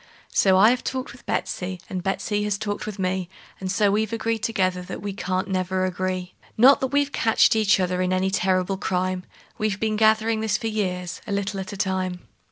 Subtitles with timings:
[0.33, 4.11] So I have talked with Betsey, and Betsey has talked with me, And so we've
[4.11, 8.31] agreed together that we can't never agree; Not that we've catched each other in any
[8.31, 9.25] terrible crime;
[9.59, 12.21] We've been a gathering this for years, a little at a time.